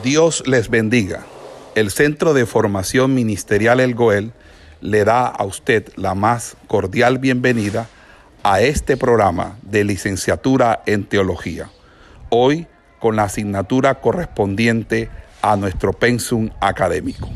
[0.00, 1.26] Dios les bendiga.
[1.74, 4.32] El Centro de Formación Ministerial El Goel
[4.80, 7.88] le da a usted la más cordial bienvenida
[8.42, 11.70] a este programa de licenciatura en teología.
[12.30, 12.66] Hoy
[13.00, 15.10] con la asignatura correspondiente
[15.42, 17.28] a nuestro pensum académico.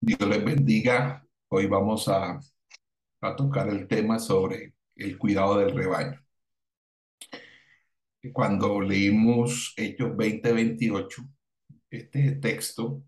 [0.00, 1.24] Dios les bendiga.
[1.48, 2.40] Hoy vamos a,
[3.36, 6.20] tocar el tema sobre el cuidado del rebaño.
[8.32, 11.30] Cuando leímos Hechos 20-28,
[11.90, 13.04] este texto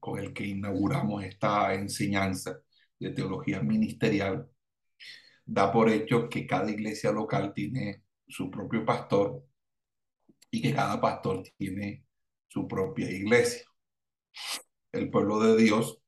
[0.00, 2.60] con el que inauguramos esta enseñanza
[2.98, 4.48] de teología ministerial,
[5.44, 9.44] da por hecho que cada iglesia local tiene su propio pastor
[10.50, 12.04] y que cada pastor tiene
[12.48, 13.64] su propia iglesia.
[14.92, 15.98] El pueblo de Dios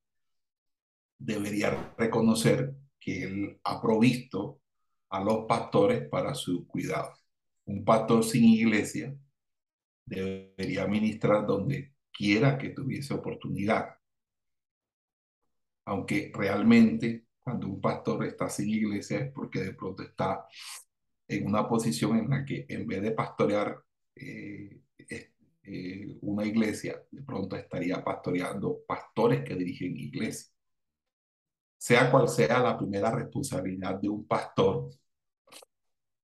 [1.19, 4.62] debería reconocer que Él ha provisto
[5.13, 7.13] a los pastores para su cuidado.
[7.67, 9.15] Un pastor sin iglesia
[10.07, 13.91] debería ministrar donde quiera que tuviese oportunidad.
[15.85, 20.47] Aunque realmente cuando un pastor está sin iglesia es porque de pronto está
[21.29, 23.83] en una posición en la que en vez de pastorear
[24.15, 24.81] eh,
[25.65, 30.55] eh, una iglesia, de pronto estaría pastoreando pastores que dirigen iglesias.
[31.77, 34.91] Sea cual sea la primera responsabilidad de un pastor,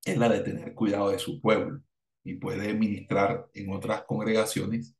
[0.08, 1.80] es la de tener cuidado de su pueblo
[2.24, 4.94] y puede ministrar en otras congregaciones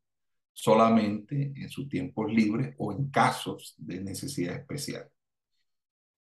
[0.52, 5.08] solamente en sus tiempos libres o en casos de necesidad especial.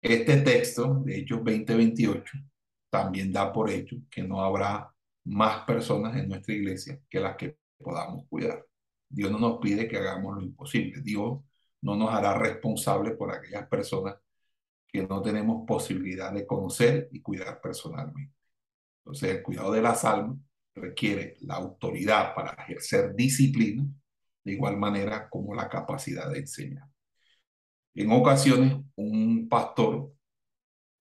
[0.01, 2.23] Este texto, de Hechos 20-28,
[2.89, 4.93] también da por hecho que no habrá
[5.25, 8.65] más personas en nuestra iglesia que las que podamos cuidar.
[9.09, 11.01] Dios no nos pide que hagamos lo imposible.
[11.01, 11.39] Dios
[11.81, 14.15] no nos hará responsables por aquellas personas
[14.87, 18.38] que no tenemos posibilidad de conocer y cuidar personalmente.
[19.09, 20.37] Entonces, el cuidado de las almas
[20.75, 23.83] requiere la autoridad para ejercer disciplina,
[24.43, 26.87] de igual manera como la capacidad de enseñar.
[27.95, 30.13] En ocasiones, un pastor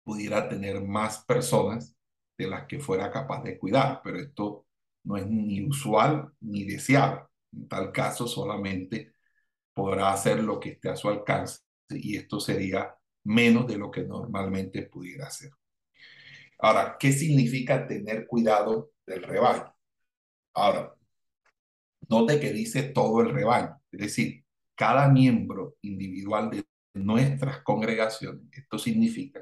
[0.02, 1.96] pudiera tener más personas
[2.36, 4.66] de las que fuera capaz de cuidar, pero esto
[5.04, 7.22] no es ni usual ni deseable.
[7.54, 9.14] En tal caso, solamente
[9.72, 12.94] podrá hacer lo que esté a su alcance y esto sería
[13.24, 15.52] menos de lo que normalmente pudiera hacer.
[16.58, 19.74] Ahora, ¿qué significa tener cuidado del rebaño?
[20.54, 20.94] Ahora,
[22.08, 24.44] note que dice todo el rebaño, es decir,
[24.74, 26.64] cada miembro individual de
[26.94, 28.42] nuestras congregaciones.
[28.52, 29.40] Esto significa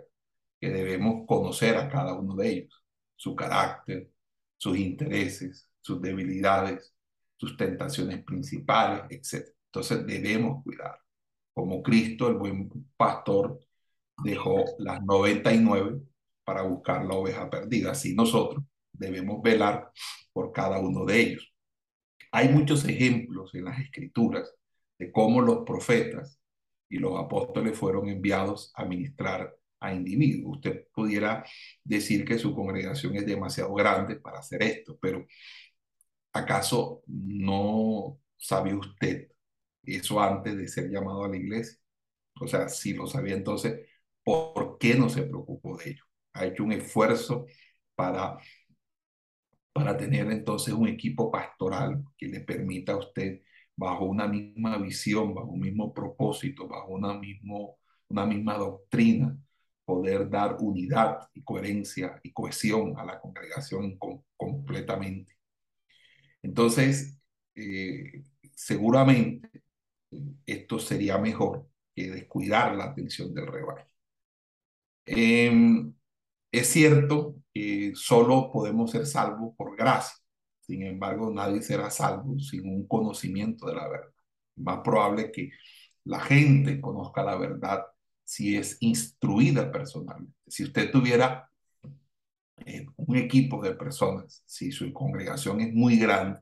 [0.60, 2.84] que debemos conocer a cada uno de ellos,
[3.16, 4.10] su carácter,
[4.56, 6.94] sus intereses, sus debilidades,
[7.36, 9.48] sus tentaciones principales, etc.
[9.66, 10.98] Entonces debemos cuidar.
[11.52, 13.60] Como Cristo, el buen pastor,
[14.22, 16.00] dejó las 99
[16.44, 17.92] para buscar la oveja perdida.
[17.92, 19.90] Así nosotros debemos velar
[20.32, 21.54] por cada uno de ellos.
[22.32, 24.54] Hay muchos ejemplos en las escrituras
[24.98, 26.40] de cómo los profetas
[26.88, 30.56] y los apóstoles fueron enviados a ministrar a individuos.
[30.56, 31.44] Usted pudiera
[31.84, 35.26] decir que su congregación es demasiado grande para hacer esto, pero
[36.32, 39.28] ¿acaso no sabe usted
[39.82, 41.78] eso antes de ser llamado a la iglesia?
[42.40, 43.88] O sea, si lo sabía entonces,
[44.24, 46.04] ¿por qué no se preocupó de ello?
[46.34, 47.46] Ha hecho un esfuerzo
[47.94, 48.38] para,
[49.72, 53.40] para tener entonces un equipo pastoral que le permita a usted,
[53.76, 57.78] bajo una misma visión, bajo un mismo propósito, bajo una, mismo,
[58.08, 59.36] una misma doctrina,
[59.84, 63.98] poder dar unidad y coherencia y cohesión a la congregación
[64.36, 65.36] completamente.
[66.42, 67.18] Entonces,
[67.54, 68.22] eh,
[68.54, 69.62] seguramente
[70.46, 73.86] esto sería mejor que descuidar la atención del rebaño.
[75.06, 75.92] Em,
[76.52, 80.16] es cierto que solo podemos ser salvos por gracia.
[80.60, 84.12] Sin embargo, nadie será salvo sin un conocimiento de la verdad.
[84.56, 85.50] Más probable que
[86.04, 87.84] la gente conozca la verdad
[88.24, 90.38] si es instruida personalmente.
[90.46, 91.50] Si usted tuviera
[92.66, 96.40] eh, un equipo de personas, si su congregación es muy grande,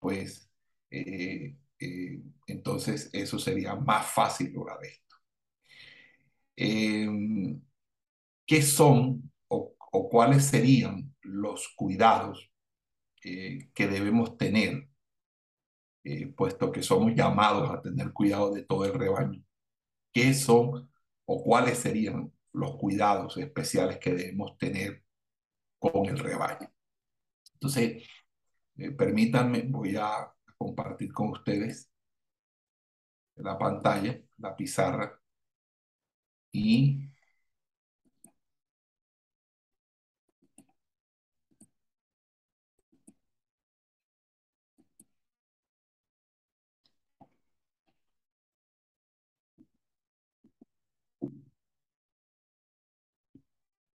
[0.00, 0.50] pues
[0.90, 5.16] eh, eh, entonces eso sería más fácil lograr esto.
[6.56, 7.60] Em,
[8.46, 9.30] ¿Qué son
[9.96, 12.52] o cuáles serían los cuidados
[13.24, 14.90] eh, que debemos tener,
[16.04, 19.42] eh, puesto que somos llamados a tener cuidado de todo el rebaño.
[20.12, 20.90] ¿Qué son
[21.24, 25.02] o cuáles serían los cuidados especiales que debemos tener
[25.78, 26.70] con el rebaño?
[27.54, 28.06] Entonces,
[28.76, 31.90] eh, permítanme, voy a compartir con ustedes
[33.36, 35.18] la pantalla, la pizarra,
[36.52, 37.05] y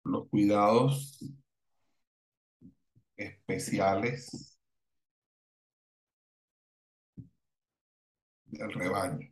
[0.08, 1.19] los cuidados
[3.16, 4.58] especiales
[8.46, 9.28] del rebaño.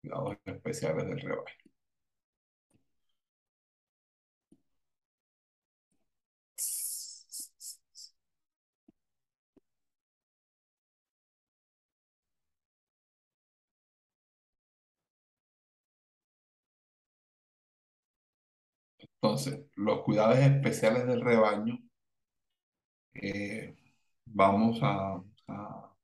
[0.00, 1.67] Cuidados especiales del rebaño.
[19.22, 21.78] Entonces, los cuidados especiales del rebaño,
[23.14, 23.74] eh,
[24.26, 25.94] vamos a, a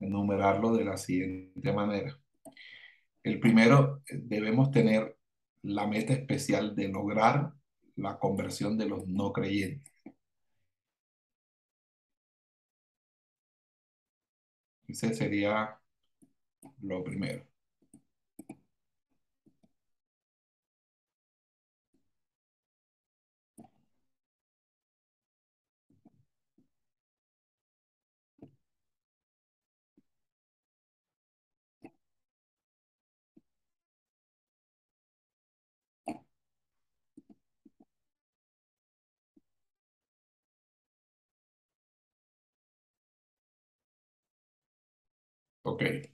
[0.00, 2.18] enumerarlo de la siguiente manera.
[3.24, 5.18] El primero, eh, debemos tener
[5.62, 7.52] la meta especial de lograr
[7.96, 9.92] la conversión de los no creyentes.
[14.88, 15.78] Ese sería
[16.82, 17.44] lo primero.
[45.74, 45.82] Ok.
[45.82, 46.12] Eh,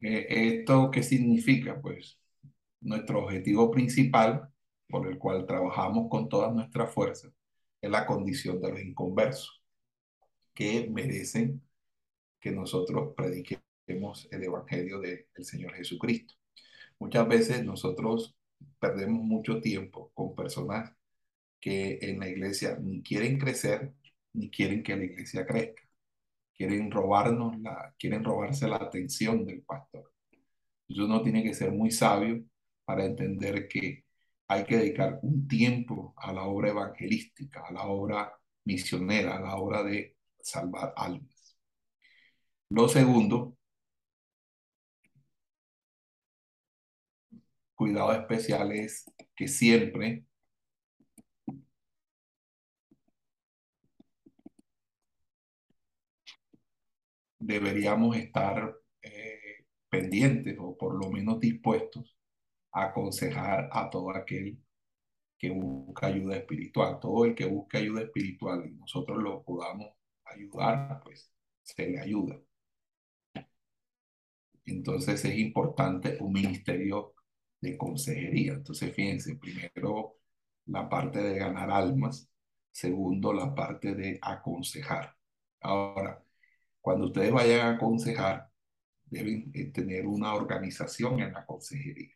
[0.00, 1.80] ¿Esto qué significa?
[1.80, 2.18] Pues
[2.80, 4.48] nuestro objetivo principal,
[4.88, 7.32] por el cual trabajamos con todas nuestras fuerzas,
[7.80, 9.62] es la condición de los inconversos,
[10.54, 11.62] que merecen
[12.40, 16.34] que nosotros prediquemos el Evangelio del Señor Jesucristo.
[16.98, 18.36] Muchas veces nosotros
[18.80, 20.92] perdemos mucho tiempo con personas
[21.60, 23.94] que en la iglesia ni quieren crecer,
[24.34, 25.82] ni quieren que la iglesia crezca
[26.54, 30.12] quieren robarnos la, quieren robarse la atención del pastor.
[30.88, 32.44] Uno tiene que ser muy sabio
[32.84, 34.04] para entender que
[34.48, 38.32] hay que dedicar un tiempo a la obra evangelística, a la obra
[38.64, 41.56] misionera, a la obra de salvar almas.
[42.70, 43.56] Lo segundo,
[47.74, 49.04] cuidado especial es
[49.34, 50.24] que siempre
[57.42, 62.16] deberíamos estar eh, pendientes o por lo menos dispuestos
[62.72, 64.58] a aconsejar a todo aquel
[65.38, 66.98] que busca ayuda espiritual.
[67.00, 69.88] Todo el que busca ayuda espiritual y nosotros lo podamos
[70.24, 71.30] ayudar, pues
[71.62, 72.40] se le ayuda.
[74.64, 77.14] Entonces es importante un ministerio
[77.60, 78.54] de consejería.
[78.54, 80.18] Entonces fíjense, primero
[80.66, 82.28] la parte de ganar almas,
[82.70, 85.16] segundo la parte de aconsejar.
[85.60, 86.22] Ahora,
[86.82, 88.50] cuando ustedes vayan a aconsejar,
[89.06, 92.14] deben eh, tener una organización en la consejería.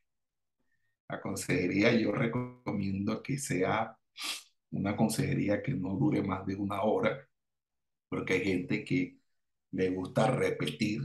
[1.08, 3.96] La consejería yo recomiendo que sea
[4.72, 7.26] una consejería que no dure más de una hora,
[8.08, 9.18] porque hay gente que
[9.72, 11.02] le gusta repetir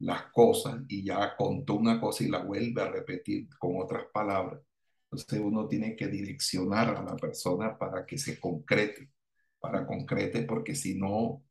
[0.00, 4.60] las cosas y ya contó una cosa y la vuelve a repetir con otras palabras.
[5.04, 9.10] Entonces uno tiene que direccionar a la persona para que se concrete,
[9.58, 11.42] para concrete, porque si no,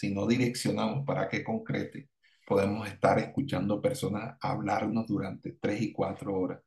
[0.00, 2.08] si no direccionamos para que concrete,
[2.46, 6.60] podemos estar escuchando personas hablarnos durante tres y cuatro horas.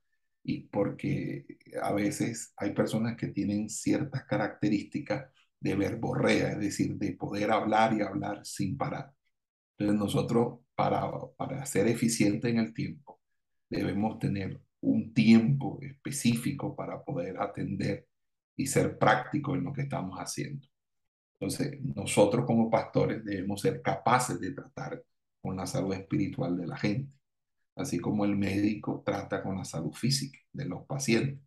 [0.43, 1.45] Y porque
[1.81, 7.93] a veces hay personas que tienen ciertas características de verborrea, es decir, de poder hablar
[7.93, 9.11] y hablar sin parar.
[9.79, 13.19] Entonces nosotros, para, para ser eficientes en el tiempo,
[13.67, 18.07] debemos tener un tiempo específico para poder atender
[18.55, 20.67] y ser prácticos en lo que estamos haciendo.
[21.39, 25.03] Entonces, nosotros como pastores debemos ser capaces de tratar
[25.41, 27.13] con la salud espiritual de la gente,
[27.75, 31.39] así como el médico trata con la salud física de los pacientes.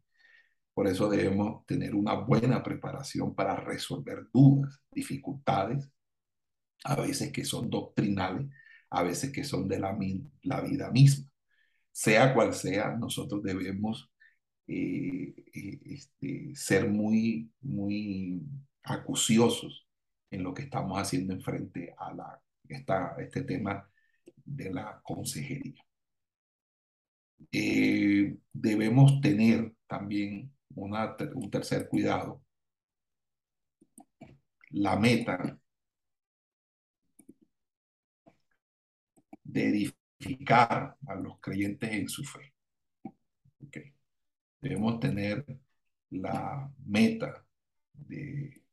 [0.74, 5.90] Por eso debemos tener una buena preparación para resolver dudas, dificultades,
[6.84, 8.46] a veces que son doctrinales,
[8.90, 11.26] a veces que son de la, vida misma.
[11.92, 14.12] Sea cual sea, nosotros debemos
[14.66, 18.42] eh, eh, este, ser muy, muy
[18.86, 19.86] acuciosos
[20.30, 23.88] en lo que estamos haciendo en frente a la, esta, este tema
[24.44, 25.84] de la consejería.
[27.52, 32.42] Eh, debemos tener también una, un tercer cuidado.
[34.70, 35.58] La meta
[39.42, 42.52] de edificar a los creyentes en su fe.
[44.60, 45.44] Debemos tener
[46.10, 47.46] la meta
[47.92, 48.65] de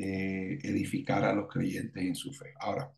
[0.00, 2.54] de edificar a los creyentes en su fe.
[2.60, 2.92] Ahora,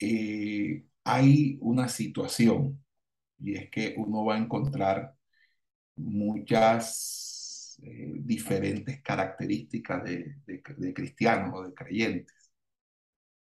[0.00, 2.82] eh, hay una situación
[3.38, 5.14] y es que uno va a encontrar
[5.96, 12.52] muchas eh, diferentes características de, de cristianos o de creyentes.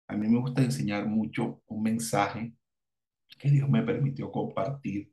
[0.09, 2.54] A mí me gusta enseñar mucho un mensaje
[3.38, 5.12] que Dios me permitió compartir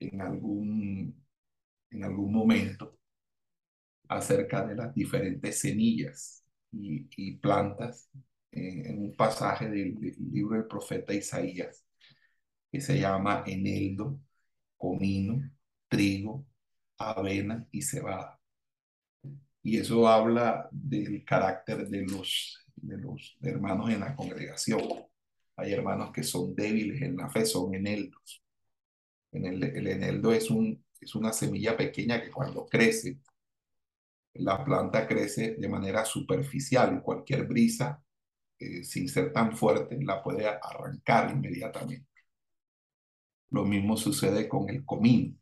[0.00, 1.24] en algún,
[1.90, 2.98] en algún momento
[4.16, 8.10] acerca de las diferentes semillas y, plantas
[8.50, 9.94] en, un pasaje del,
[10.32, 11.84] libro del profeta Isaías
[12.70, 14.18] que se llama eneldo,
[14.76, 15.50] comino,
[15.88, 16.46] trigo,
[16.98, 18.40] avena y cebada.
[19.62, 24.82] Y eso habla del carácter de los, de los hermanos en la congregación.
[25.56, 28.42] Hay hermanos que son débiles en la fe, son eneldos.
[29.32, 33.18] En el, el eneldo es, un, es una semilla pequeña que cuando crece
[34.34, 38.02] la planta crece de manera superficial y cualquier brisa,
[38.58, 42.08] eh, sin ser tan fuerte, la puede arrancar inmediatamente.
[43.50, 45.36] Lo mismo sucede con el comino,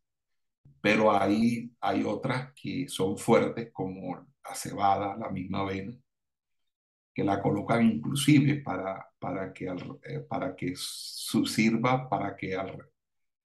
[0.81, 5.97] pero ahí hay otras que son fuertes como la cebada, la misma avena,
[7.15, 12.57] que la colocan inclusive para, para, que, eh, para que sirva, para que,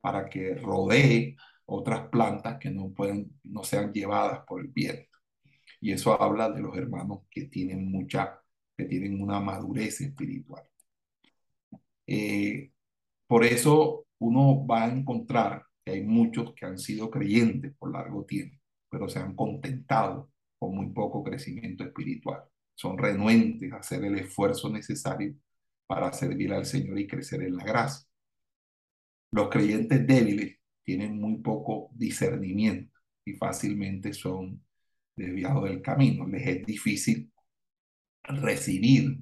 [0.01, 1.37] para que rodee
[1.67, 5.13] otras plantas que no, pueden, no sean llevadas por el viento.
[5.85, 8.41] Y eso habla de los hermanos que tienen mucha,
[8.75, 10.64] que tienen una madurez espiritual.
[12.07, 12.73] Eh,
[13.26, 18.25] por eso uno va a encontrar que hay muchos que han sido creyentes por largo
[18.25, 22.45] tiempo, pero se han contentado con muy poco crecimiento espiritual.
[22.75, 25.35] Son renuentes a hacer el esfuerzo necesario
[25.87, 28.09] para servir al Señor y crecer en la gracia.
[29.33, 34.64] Los creyentes débiles tienen muy poco discernimiento y fácilmente son
[35.16, 36.26] desviado del camino.
[36.26, 37.33] Les es difícil
[38.25, 39.18] recibir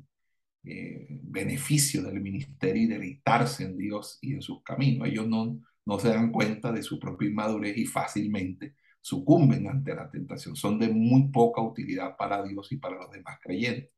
[0.65, 5.09] eh, beneficio del ministerio y deleitarse en Dios y en sus caminos.
[5.09, 10.11] Ellos no, no se dan cuenta de su propia inmadurez y fácilmente sucumben ante la
[10.11, 10.57] tentación.
[10.57, 13.91] Son de muy poca utilidad para Dios y para los demás creyentes.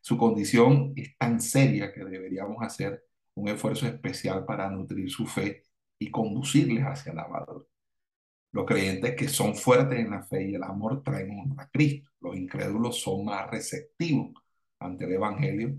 [0.00, 5.66] Su condición es tan seria que deberíamos hacer un esfuerzo especial para nutrir su fe
[5.98, 7.69] y conducirles hacia la madurez.
[8.52, 12.10] Los creyentes que son fuertes en la fe y el amor traen honor a Cristo.
[12.20, 14.32] Los incrédulos son más receptivos
[14.78, 15.76] ante el Evangelio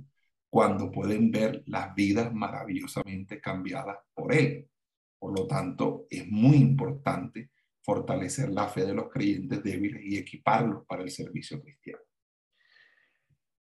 [0.50, 4.70] cuando pueden ver las vidas maravillosamente cambiadas por Él.
[5.20, 7.52] Por lo tanto, es muy importante
[7.84, 12.02] fortalecer la fe de los creyentes débiles y equiparlos para el servicio cristiano.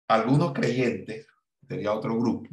[0.08, 1.28] Algunos creyentes,
[1.68, 2.50] sería otro grupo,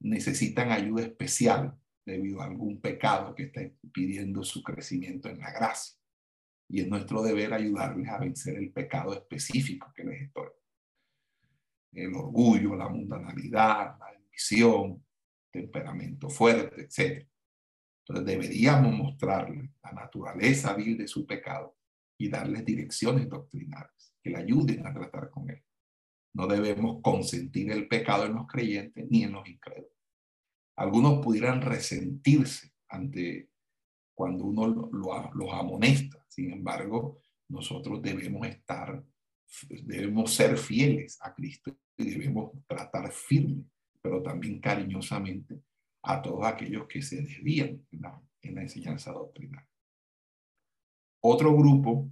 [0.00, 5.98] necesitan ayuda especial debido a algún pecado que está impidiendo su crecimiento en la gracia.
[6.68, 10.54] Y es nuestro deber ayudarles a vencer el pecado específico que les estorba.
[11.92, 15.04] El orgullo, la mundanalidad, la ambición,
[15.50, 17.28] temperamento fuerte, etc.
[18.00, 21.76] Entonces deberíamos mostrarles la naturaleza vil de su pecado
[22.18, 25.62] y darles direcciones doctrinales que le ayuden a tratar con él.
[26.34, 29.92] No debemos consentir el pecado en los creyentes ni en los incrédulos.
[30.76, 33.50] Algunos pudieran resentirse ante
[34.14, 36.24] cuando uno los amonesta.
[36.28, 39.04] Sin embargo, nosotros debemos estar,
[39.84, 43.64] debemos ser fieles a Cristo y debemos tratar firme,
[44.00, 45.62] pero también cariñosamente
[46.02, 49.66] a todos aquellos que se desvían en la, en la enseñanza doctrinal.
[51.20, 52.10] Otro grupo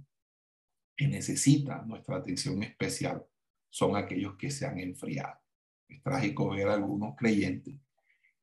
[0.95, 3.25] que necesita nuestra atención especial
[3.69, 5.39] son aquellos que se han enfriado.
[5.87, 7.75] Es trágico ver a algunos creyentes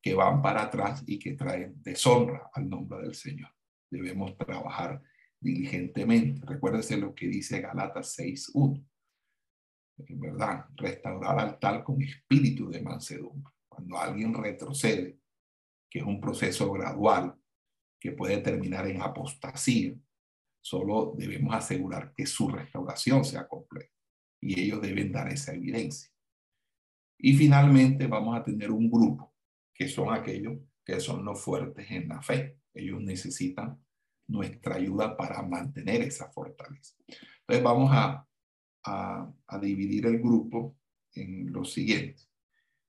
[0.09, 3.51] que van para atrás y que traen deshonra al nombre del Señor.
[3.91, 5.03] Debemos trabajar
[5.39, 6.47] diligentemente.
[6.47, 8.83] Recuérdese lo que dice Galatas 6.1.
[10.07, 13.53] En verdad, restaurar al tal con espíritu de mansedumbre.
[13.69, 15.19] Cuando alguien retrocede,
[15.91, 17.35] que es un proceso gradual
[18.01, 19.95] que puede terminar en apostasía,
[20.63, 23.93] solo debemos asegurar que su restauración sea completa
[24.41, 26.11] y ellos deben dar esa evidencia.
[27.19, 29.35] Y finalmente vamos a tener un grupo
[29.79, 32.59] que son aquellos que son los fuertes en la fe.
[32.75, 33.81] Ellos necesitan
[34.27, 36.97] nuestra ayuda para mantener esa fortaleza.
[37.07, 38.27] Entonces vamos a,
[38.85, 40.77] a, dividir el grupo
[41.15, 42.29] en los siguientes.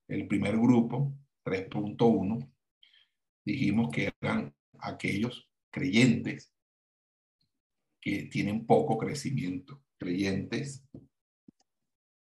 [0.08, 2.50] El primer grupo, 3.1,
[3.44, 6.52] dijimos que eran aquellos creyentes
[8.00, 10.82] que tienen poco crecimiento, creyentes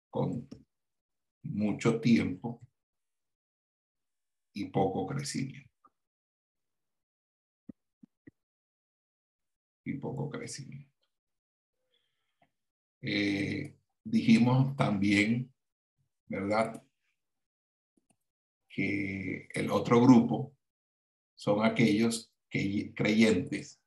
[0.10, 0.48] con
[1.42, 2.62] mucho tiempo
[4.54, 5.70] y poco crecimiento.
[9.86, 10.94] Y poco crecimiento.
[13.02, 15.54] Eh, dijimos también,
[16.28, 16.82] ¿verdad?
[18.70, 20.56] Que el otro grupo
[21.36, 23.84] son aquellos que, creyentes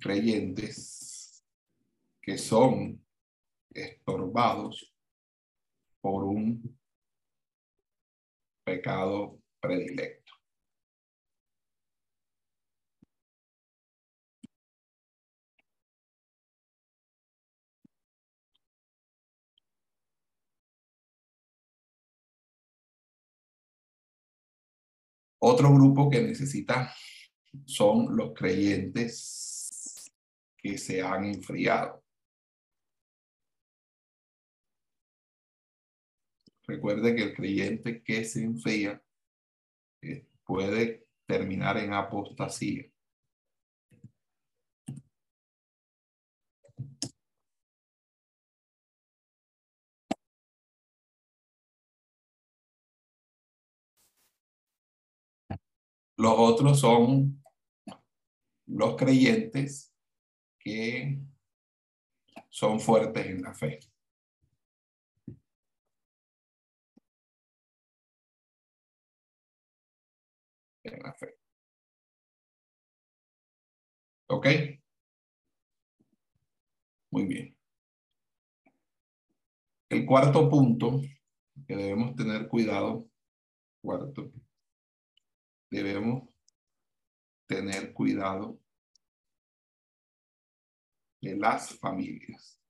[0.00, 1.44] creyentes
[2.22, 3.04] que son
[3.72, 4.89] estorbados
[6.00, 6.78] por un
[8.64, 10.32] pecado predilecto.
[25.42, 26.94] Otro grupo que necesita
[27.64, 30.12] son los creyentes
[30.58, 31.99] que se han enfriado.
[36.70, 39.02] Recuerde que el creyente que se enfría
[40.02, 42.84] eh, puede terminar en apostasía.
[56.16, 57.42] Los otros son
[58.66, 59.92] los creyentes
[60.60, 61.18] que
[62.48, 63.80] son fuertes en la fe.
[70.84, 71.36] En la fe.
[74.28, 74.46] ¿Ok?
[77.10, 77.56] Muy bien.
[79.88, 81.00] El cuarto punto
[81.66, 83.08] que debemos tener cuidado,
[83.82, 84.30] cuarto,
[85.68, 86.28] debemos
[87.46, 88.60] tener cuidado
[91.20, 92.60] de las familias.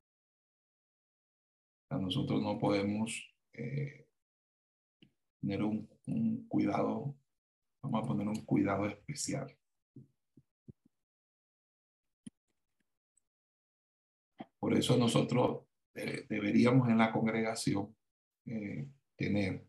[1.90, 3.12] nosotros no podemos
[3.52, 4.06] eh,
[5.40, 7.14] tener un cuidado,
[7.82, 9.56] vamos a poner un cuidado especial.
[14.58, 17.96] Por eso nosotros eh, deberíamos en la congregación
[18.44, 19.66] eh, tener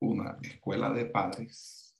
[0.00, 1.94] una escuela de padres,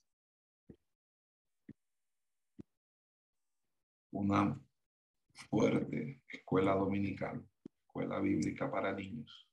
[4.10, 4.58] una
[5.50, 7.46] fuerte escuela dominical,
[7.86, 9.51] escuela bíblica para niños.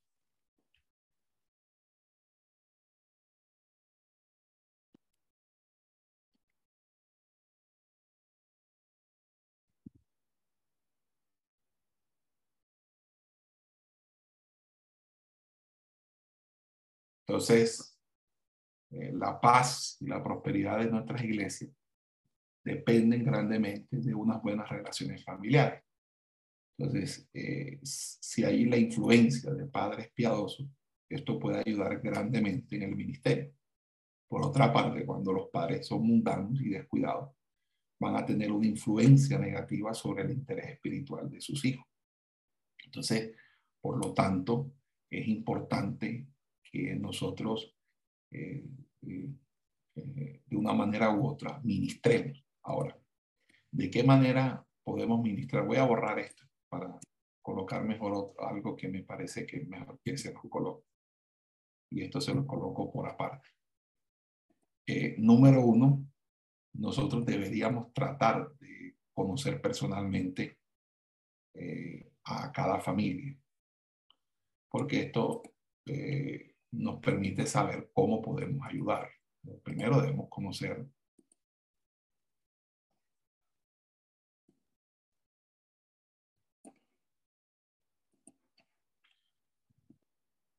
[17.30, 17.96] Entonces,
[18.90, 21.70] eh, la paz y la prosperidad de nuestras iglesias
[22.64, 25.80] dependen grandemente de unas buenas relaciones familiares.
[26.76, 30.66] Entonces, eh, si hay la influencia de padres piadosos,
[31.08, 33.54] esto puede ayudar grandemente en el ministerio.
[34.28, 37.30] Por otra parte, cuando los padres son mundanos y descuidados,
[38.00, 41.86] van a tener una influencia negativa sobre el interés espiritual de sus hijos.
[42.84, 43.36] Entonces,
[43.80, 44.72] por lo tanto,
[45.08, 46.26] es importante
[46.70, 47.74] que nosotros
[48.30, 48.64] eh,
[49.02, 49.28] eh,
[49.96, 52.44] eh, de una manera u otra ministremos.
[52.62, 52.96] Ahora,
[53.72, 55.66] ¿de qué manera podemos ministrar?
[55.66, 56.98] Voy a borrar esto para
[57.42, 60.86] colocar mejor algo que me parece que mejor que se lo coloque.
[61.90, 63.48] Y esto se lo coloco por aparte.
[65.18, 66.04] número uno,
[66.74, 70.58] nosotros deberíamos tratar de conocer personalmente
[72.24, 73.36] a cada familia,
[74.70, 75.42] porque esto
[76.72, 79.08] nos permite saber cómo podemos ayudar.
[79.62, 80.86] Primero debemos conocer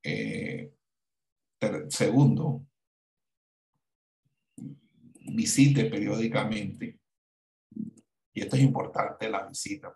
[0.04, 0.74] eh,
[1.90, 2.66] segundo,
[5.34, 7.00] visite periódicamente.
[8.34, 9.94] Y esto es importante, la visita.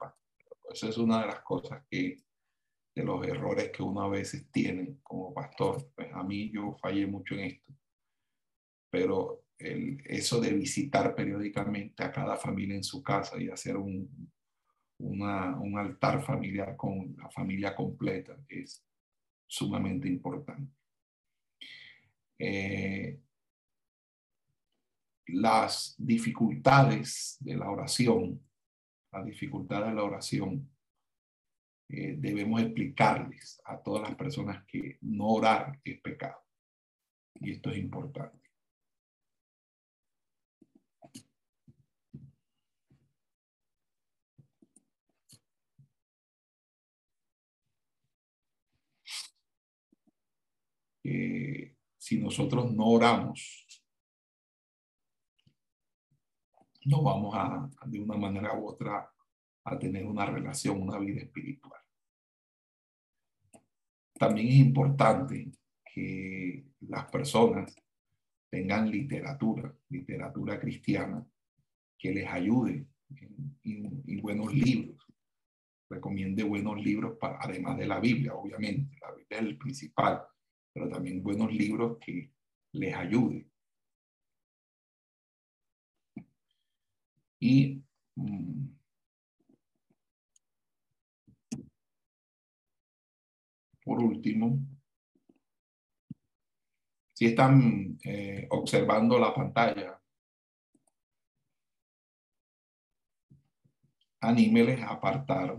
[0.72, 2.18] Eso es una de las cosas que
[2.96, 5.92] de los errores que uno a veces tiene como pastor.
[5.94, 7.74] Pues a mí yo fallé mucho en esto.
[8.90, 14.32] Pero el, eso de visitar periódicamente a cada familia en su casa y hacer un,
[15.00, 18.82] un altar familiar con la familia completa es
[19.46, 20.72] sumamente importante.
[22.40, 23.20] Eh,
[25.28, 28.42] las dificultades de la oración,
[29.12, 30.75] las dificultades de la oración
[31.90, 36.44] eh, debemos explicarles a todas las personas que no orar es pecado.
[37.36, 38.46] Y esto es importante.
[52.06, 53.66] si nosotros no oramos,
[56.86, 59.12] no vamos a, de una manera u otra,
[59.66, 61.82] a tener una relación, una vida espiritual.
[64.18, 65.52] También es importante
[65.94, 67.76] que las personas
[68.50, 71.26] tengan literatura, literatura cristiana,
[71.98, 72.88] que les ayude
[73.64, 75.06] y, buenos libros.
[75.90, 78.98] Recomiende buenos libros, para, además de la Biblia, obviamente.
[79.02, 80.24] La Biblia es el principal,
[80.74, 82.32] pero también buenos libros que
[82.72, 83.52] les ayuden.
[87.40, 87.84] Y
[88.16, 88.65] mm,
[93.86, 94.60] por último,
[97.14, 100.02] si están eh, observando la pantalla,
[104.20, 105.56] anímeles a apartar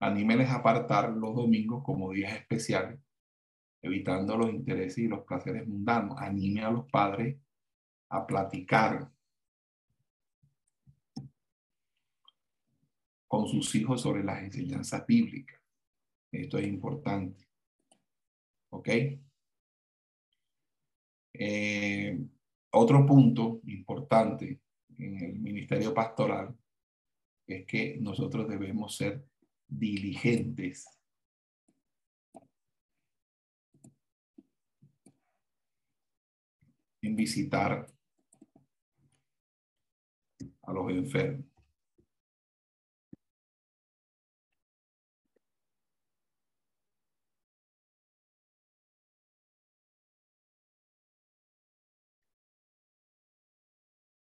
[0.00, 3.00] Anímeles a apartar los domingos como días especiales,
[3.82, 6.16] evitando los intereses y los placeres mundanos.
[6.18, 7.36] Anime a los padres
[8.10, 9.10] a platicar
[13.26, 15.60] con sus hijos sobre las enseñanzas bíblicas.
[16.32, 17.46] Esto es importante.
[18.70, 18.88] ¿Ok?
[21.34, 22.18] Eh,
[22.70, 24.60] otro punto importante
[24.98, 26.56] en el ministerio pastoral
[27.46, 29.24] es que nosotros debemos ser
[29.68, 30.86] diligentes.
[37.02, 37.86] en visitar
[40.62, 41.46] a los enfermos.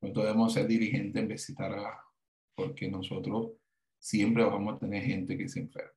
[0.01, 2.05] Nosotros debemos ser dirigentes en visitar a,
[2.55, 3.53] porque nosotros
[4.09, 5.93] siempre vamos a tener gente que se enferma.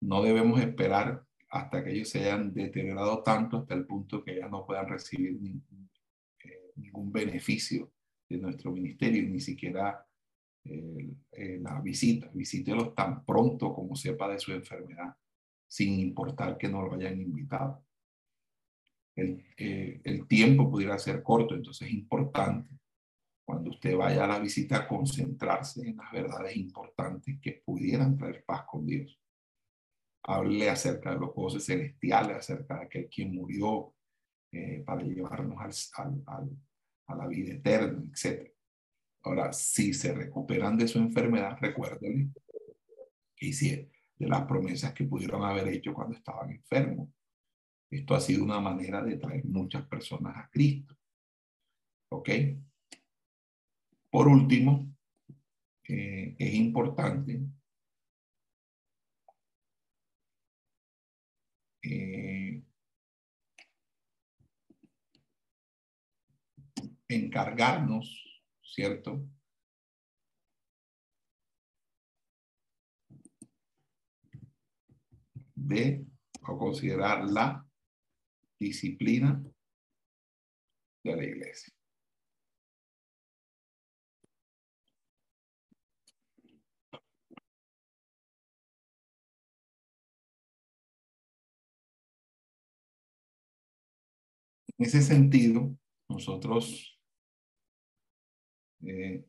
[0.00, 4.48] No debemos esperar hasta que ellos se hayan deteriorado tanto hasta el punto que ya
[4.48, 5.38] no puedan recibir
[6.44, 7.92] eh, ningún, beneficio
[8.26, 10.06] de nuestro ministerio, ni siquiera
[10.64, 12.30] eh, eh, la visita.
[12.32, 15.14] Visítelos tan pronto como sepa de su enfermedad,
[15.68, 17.84] sin importar que no lo hayan invitado.
[19.14, 22.70] El, el tiempo pudiera ser corto, entonces es importante
[23.46, 28.64] cuando usted vaya a la visita, concentrarse en las verdades importantes que pudieran traer paz
[28.68, 29.20] con Dios.
[30.24, 33.94] Hable acerca de los goces celestiales, acerca de aquel quien murió
[34.52, 36.50] eh, para llevarnos al, al,
[37.06, 38.50] a la vida eterna, etc.
[39.22, 42.30] Ahora, si se recuperan de su enfermedad, recuérdenle
[43.36, 47.10] que hicieron de las promesas que pudieron haber hecho cuando estaban enfermos.
[47.88, 50.96] Esto ha sido una manera de traer muchas personas a Cristo.
[52.10, 52.30] ¿Ok?
[54.10, 54.96] Por último,
[55.88, 57.40] eh, es importante
[61.82, 62.62] eh,
[67.08, 69.28] encargarnos, ¿cierto?
[75.54, 76.06] De
[76.40, 77.66] considerar la
[78.58, 79.42] disciplina
[81.02, 81.75] de la iglesia.
[94.78, 95.74] En ese sentido,
[96.08, 97.00] nosotros
[98.82, 99.24] eh,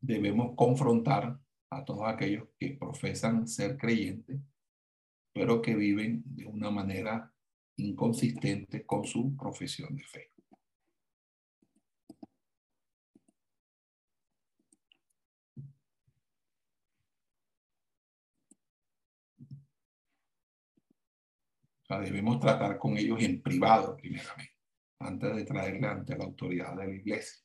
[0.00, 4.40] debemos confrontar a todos aquellos que profesan ser creyentes,
[5.32, 7.32] pero que viven de una manera
[7.76, 10.33] inconsistente con su profesión de fe.
[21.88, 24.54] Debemos tratar con ellos en privado primeramente,
[25.00, 27.44] antes de traerle ante la autoridad de la iglesia.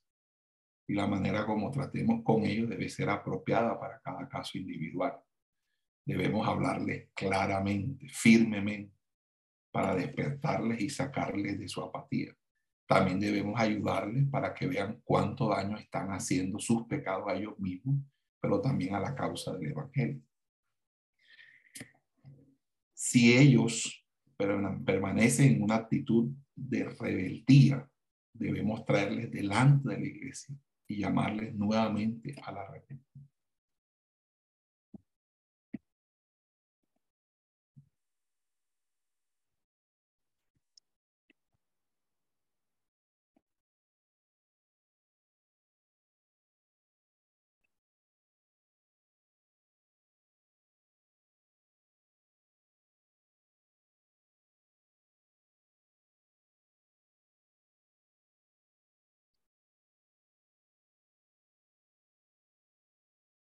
[0.87, 5.19] Y la manera como tratemos con ellos debe ser apropiada para cada caso individual.
[6.05, 8.95] Debemos hablarles claramente, firmemente,
[9.71, 12.35] para despertarles y sacarles de su apatía.
[12.87, 17.97] También debemos ayudarles para que vean cuánto daño están haciendo sus pecados a ellos mismos,
[18.41, 20.23] pero también a la causa del Evangelio.
[22.95, 23.98] Si ellos
[24.85, 27.87] permanece en una actitud de rebeldía,
[28.33, 30.55] debemos traerles delante de la iglesia
[30.87, 33.28] y llamarles nuevamente a la arrepentimiento.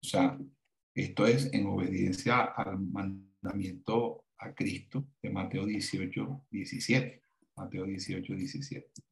[0.07, 0.37] Sea,
[0.95, 7.21] esto es en obediencia al mandamiento a Cristo de Mateo 18, 17.
[7.55, 9.03] Mateo 18, 17.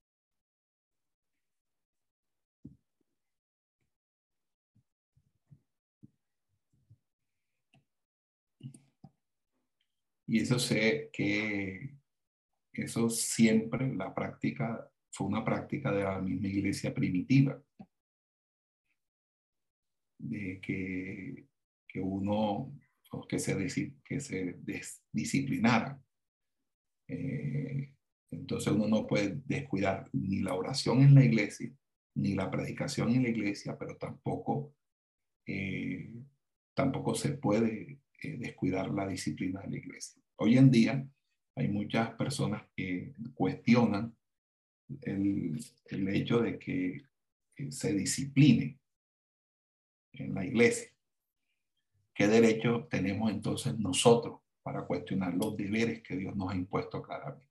[10.28, 11.98] Y eso sé que
[12.74, 17.62] eso siempre, la práctica, fue una práctica de la misma iglesia primitiva.
[20.17, 21.45] De que,
[21.88, 22.73] que uno,
[23.28, 24.60] que se, que se
[25.12, 26.01] disciplinara.
[27.08, 27.93] Eh,
[28.32, 31.71] entonces uno no puede descuidar ni la oración en la iglesia,
[32.15, 34.73] ni la predicación en la iglesia, pero tampoco,
[35.45, 36.12] eh,
[36.73, 40.21] tampoco se puede eh, descuidar la disciplina de la iglesia.
[40.38, 41.08] Hoy en día
[41.56, 44.15] hay muchas personas que cuestionan
[45.01, 47.04] el, el hecho de que
[47.69, 48.78] se discipline
[50.23, 50.89] en la iglesia.
[52.13, 57.45] ¿Qué derecho tenemos entonces nosotros para cuestionar los deberes que Dios nos ha impuesto claramente?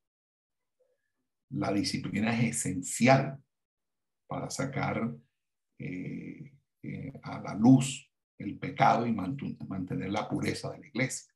[1.51, 3.43] La disciplina es esencial
[4.27, 5.15] para sacar
[5.79, 11.33] eh, eh, a la luz el pecado y mantener la pureza de la iglesia.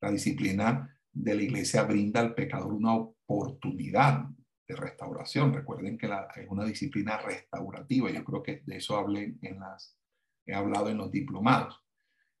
[0.00, 4.26] La disciplina de la iglesia brinda al pecador una oportunidad
[4.66, 5.52] de restauración.
[5.52, 8.10] Recuerden que es una disciplina restaurativa.
[8.10, 9.97] Yo creo que de eso hablé en las,
[10.48, 11.80] he hablado en los diplomados.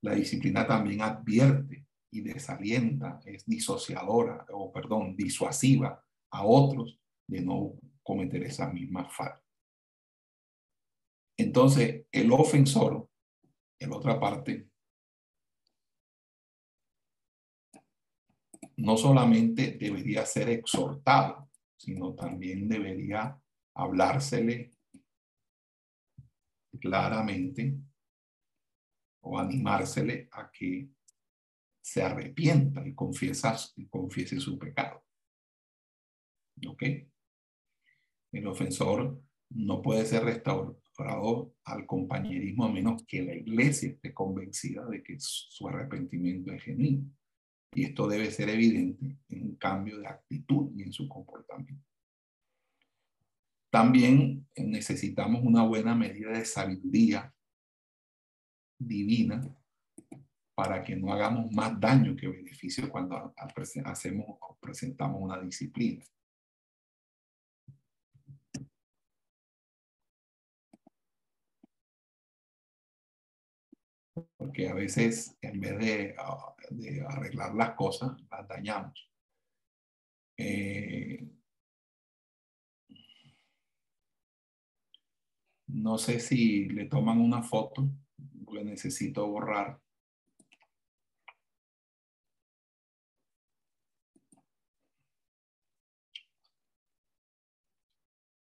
[0.02, 7.74] La disciplina también advierte y desalienta, es disociadora o, perdón, disuasiva a otros de no
[8.02, 9.44] cometer esa misma falta.
[11.36, 13.08] Entonces, el ofensor,
[13.78, 14.68] en otra parte,
[18.78, 23.38] no solamente debería ser exhortado, sino también debería
[23.74, 24.72] hablársele
[26.80, 27.78] claramente
[29.20, 30.88] o animársele a que
[31.80, 35.04] se arrepienta y, y confiese su pecado.
[36.66, 36.82] ¿Ok?
[38.32, 44.84] El ofensor no puede ser restaurado al compañerismo a menos que la iglesia esté convencida
[44.86, 47.10] de que su arrepentimiento es genuino.
[47.74, 51.84] Y esto debe ser evidente en un cambio de actitud y en su comportamiento.
[53.70, 57.34] También necesitamos una buena medida de sabiduría
[58.78, 59.42] divina
[60.54, 63.32] para que no hagamos más daño que beneficio cuando
[63.84, 66.04] hacemos o presentamos una disciplina.
[74.36, 76.16] Porque a veces en vez de
[77.08, 79.08] arreglar las cosas, las dañamos.
[80.36, 81.28] Eh,
[85.68, 87.88] no sé si le toman una foto,
[88.48, 89.80] porque necesito borrar.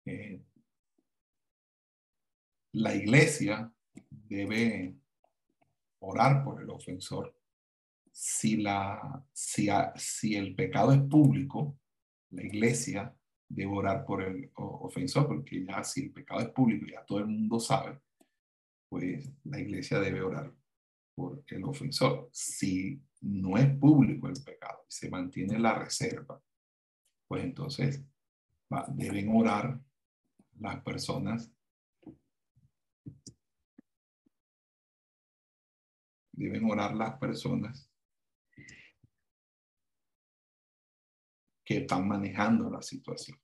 [0.05, 0.39] Eh,
[2.73, 3.71] la iglesia
[4.09, 4.95] debe
[5.99, 7.35] orar por el ofensor
[8.11, 11.79] si, la, si, si el pecado es público,
[12.31, 13.15] la iglesia
[13.47, 17.27] debe orar por el ofensor, porque ya si el pecado es público, ya todo el
[17.27, 17.99] mundo sabe,
[18.89, 20.53] pues la iglesia debe orar
[21.15, 22.29] por el ofensor.
[22.31, 26.41] Si no es público el pecado y se mantiene la reserva,
[27.27, 28.03] pues entonces
[28.95, 29.79] deben orar
[30.59, 31.51] las personas
[36.35, 37.89] deben orar las personas
[41.63, 43.39] que están manejando la situación.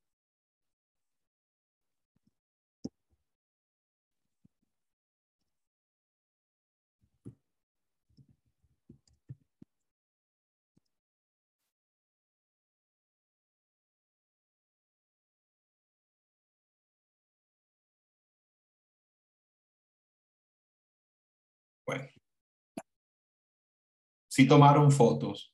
[24.32, 25.54] Si tomaron fotos,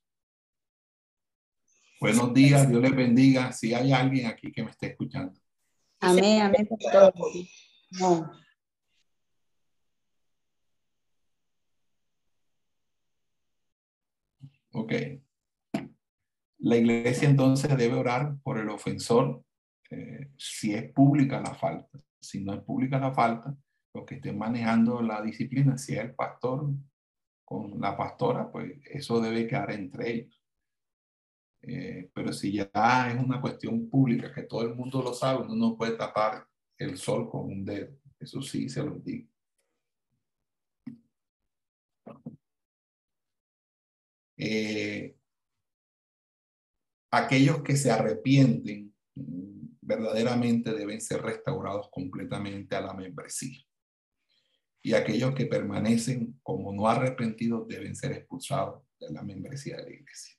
[2.00, 3.52] Buenos días, Dios les bendiga.
[3.52, 5.34] Si hay alguien aquí que me esté escuchando.
[6.00, 6.70] Amén, amén.
[8.00, 8.32] No.
[14.74, 14.94] Ok.
[16.60, 19.44] La iglesia entonces debe orar por el ofensor
[19.90, 22.00] eh, si es pública la falta.
[22.20, 23.58] Si no es pública la falta,
[23.96, 26.70] los que estén manejando la disciplina, si es el pastor
[27.47, 30.43] con la pastora, pues eso debe quedar entre ellos.
[31.62, 35.55] Eh, pero si ya es una cuestión pública que todo el mundo lo sabe, uno
[35.55, 36.45] no puede tapar
[36.77, 37.95] el sol con un dedo.
[38.19, 39.29] Eso sí se los digo.
[44.36, 45.15] Eh,
[47.12, 53.66] aquellos que se arrepienten mm, verdaderamente deben ser restaurados completamente a la membresía.
[54.88, 59.89] Y aquellos que permanecen como no arrepentidos deben ser expulsados de la membresía de la
[59.89, 60.38] iglesia.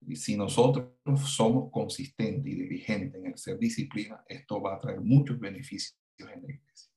[0.00, 0.94] Y si nosotros
[1.26, 6.26] somos consistentes y diligentes en el ser disciplina, esto va a traer muchos beneficios en
[6.26, 6.90] la iglesia.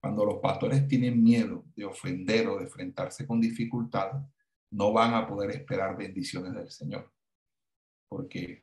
[0.00, 4.22] Cuando los pastores tienen miedo de ofender o de enfrentarse con dificultades,
[4.70, 7.12] no van a poder esperar bendiciones del Señor.
[8.08, 8.62] Porque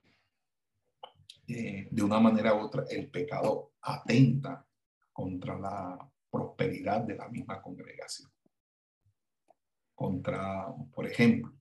[1.49, 4.65] eh, de una manera u otra el pecado atenta
[5.11, 8.31] contra la prosperidad de la misma congregación.
[9.95, 11.53] Contra, por ejemplo,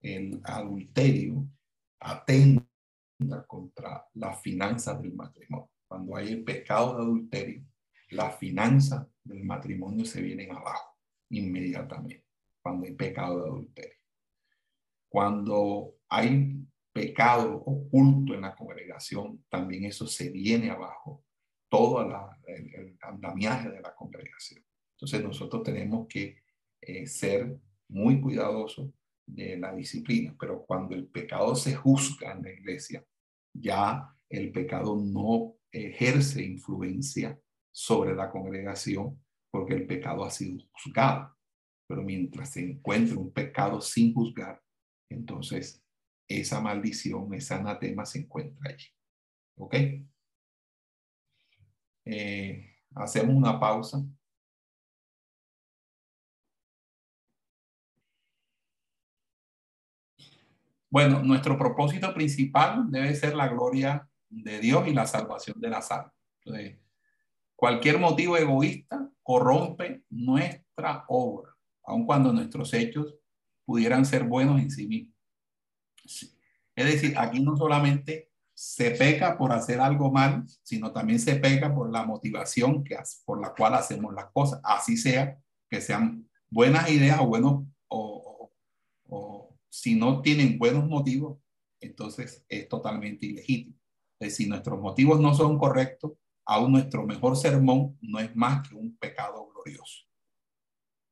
[0.00, 1.48] el adulterio
[2.00, 2.66] atenta
[3.46, 5.70] contra la finanza del matrimonio.
[5.86, 7.64] Cuando hay el pecado de adulterio,
[8.10, 10.96] la finanza del matrimonio se vienen abajo
[11.30, 12.24] inmediatamente,
[12.62, 13.98] cuando hay pecado de adulterio.
[15.08, 21.24] Cuando hay pecado oculto en la congregación, también eso se viene abajo,
[21.68, 22.02] todo
[22.46, 24.64] el, andamiaje de la congregación.
[24.96, 26.38] Entonces nosotros tenemos que
[26.80, 28.90] eh, ser muy cuidadosos
[29.26, 33.04] de la disciplina, pero cuando el pecado se juzga en la iglesia,
[33.54, 37.38] ya el pecado no ejerce influencia
[37.70, 41.36] sobre la congregación porque el pecado ha sido juzgado.
[41.86, 44.62] Pero mientras se encuentre un pecado sin juzgar,
[45.10, 45.82] entonces
[46.28, 48.88] esa maldición, ese anatema se encuentra allí.
[49.56, 49.74] ¿Ok?
[52.10, 54.02] Eh, hacemos una pausa.
[60.88, 65.80] Bueno, nuestro propósito principal debe ser la gloria de Dios y la salvación de la
[65.80, 66.14] almas.
[67.54, 73.16] cualquier motivo egoísta corrompe nuestra obra, aun cuando nuestros hechos
[73.66, 75.14] pudieran ser buenos en sí mismos.
[76.74, 78.27] Es decir, aquí no solamente
[78.60, 83.40] se peca por hacer algo mal, sino también se peca por la motivación que, por
[83.40, 85.38] la cual hacemos las cosas, así sea
[85.70, 88.50] que sean buenas ideas o buenos o,
[89.06, 91.38] o si no tienen buenos motivos,
[91.78, 93.76] entonces es totalmente ilegítimo.
[94.18, 98.74] Es decir, nuestros motivos no son correctos, aún nuestro mejor sermón no es más que
[98.74, 100.04] un pecado glorioso.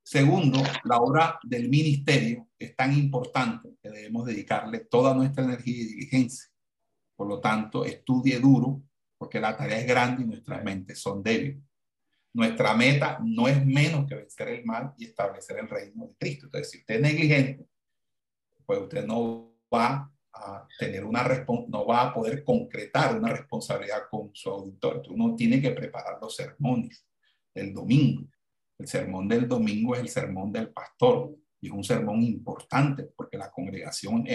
[0.02, 5.86] Segundo, la obra del ministerio es tan importante que debemos dedicarle toda nuestra energía y
[5.86, 6.48] diligencia.
[7.16, 8.82] Por lo tanto, estudie duro
[9.18, 11.62] porque la tarea es grande y nuestras mentes son débiles.
[12.34, 16.46] Nuestra meta no es menos que vencer el mal y establecer el reino de Cristo.
[16.46, 17.66] Entonces, si usted es negligente,
[18.66, 21.26] pues usted no va a tener una
[21.68, 25.02] no va a poder concretar una responsabilidad con su auditor.
[25.08, 27.06] uno tiene que preparar los sermones
[27.54, 28.28] del domingo.
[28.78, 33.38] El sermón del domingo es el sermón del pastor y es un sermón importante porque
[33.38, 34.26] la congregación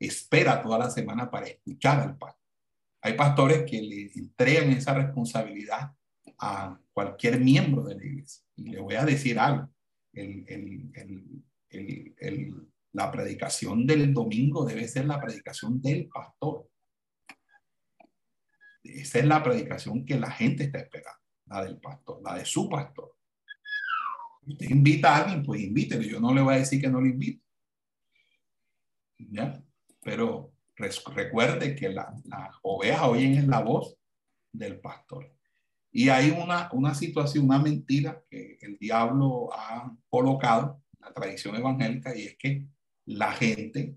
[0.00, 2.40] espera toda la semana para escuchar al pastor.
[3.02, 5.92] Hay pastores que le entregan esa responsabilidad
[6.38, 8.44] a cualquier miembro de la iglesia.
[8.56, 9.70] Y le voy a decir algo.
[12.92, 16.68] la predicación del domingo debe ser la predicación del pastor.
[18.82, 22.68] Esa es la predicación que la gente está esperando, la del pastor, la de su
[22.68, 23.14] pastor.
[24.46, 26.02] Usted invita a alguien, pues invítelo.
[26.02, 27.42] Yo no le voy a decir que no lo invite.
[29.18, 29.62] ¿Ya?
[30.02, 30.52] Pero
[31.14, 33.96] recuerde que la, la oveja oyen la voz
[34.52, 35.30] del pastor.
[35.92, 41.56] Y hay una, una situación, una mentira que el diablo ha colocado en la tradición
[41.56, 42.64] evangélica y es que
[43.06, 43.96] la gente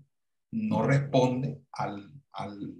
[0.50, 2.74] no responde al, al,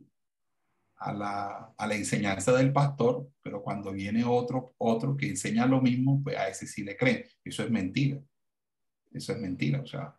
[0.96, 5.80] a, la, a, la, enseñanza del pastor, pero cuando viene otro, otro que enseña lo
[5.80, 7.24] mismo, pues a ese sí le creen.
[7.44, 8.20] Eso es mentira.
[9.12, 9.80] Eso es mentira.
[9.80, 10.16] O sea,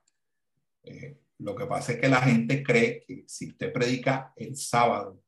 [0.83, 5.21] eh, lo que pasa es que la gente cree que si usted predica el sábado,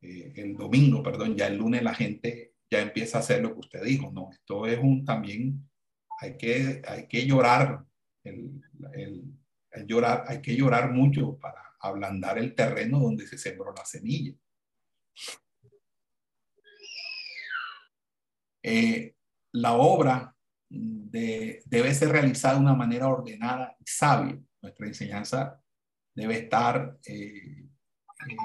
[0.00, 3.60] eh, el domingo, perdón, ya el lunes la gente ya empieza a hacer lo que
[3.60, 4.10] usted dijo.
[4.12, 5.68] No, esto es un también,
[6.20, 7.84] hay que, hay que llorar
[8.22, 8.62] el,
[9.74, 14.32] el llorar, hay que llorar mucho para ablandar el terreno donde se sembró la semilla.
[18.62, 19.14] Eh,
[19.52, 20.34] la obra
[20.70, 24.40] debe ser realizada de una manera ordenada y sabia.
[24.64, 25.62] Nuestra enseñanza
[26.14, 28.36] debe estar eh, eh,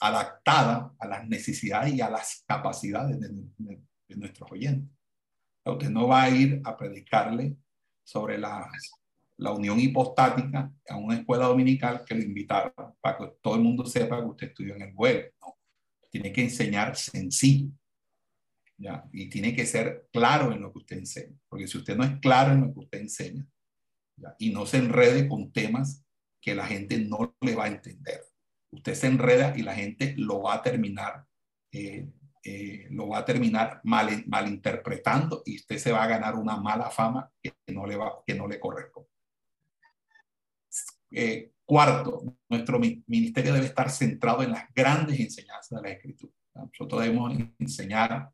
[0.00, 4.90] adaptada a las necesidades y a las capacidades de, nuestros oyentes.
[5.66, 7.54] Usted no va a ir a predicarle
[8.02, 8.66] sobre las
[9.36, 13.84] la unión hipostática a una escuela dominical que lo invitaron para que todo el mundo
[13.84, 15.30] sepa que usted estudió en el vuelo.
[16.10, 17.70] Tiene que enseñar sencillo.
[18.78, 19.04] ¿ya?
[19.12, 21.36] Y tiene que ser claro en lo que usted enseña.
[21.46, 23.46] Porque si usted no es claro en lo que usted enseña,
[24.38, 26.04] y no se enrede con temas
[26.40, 28.22] que la gente no le va a entender.
[28.70, 31.24] Usted se enreda y la gente lo va a terminar,
[31.72, 32.08] eh,
[32.44, 36.90] eh, lo va a terminar mal, malinterpretando y usted se va a ganar una mala
[36.90, 39.08] fama que no le, va, que no le corresponde.
[41.10, 46.32] Eh, cuarto, nuestro ministerio debe estar centrado en las grandes enseñanzas de la Escritura.
[46.54, 48.30] Nosotros debemos enseñar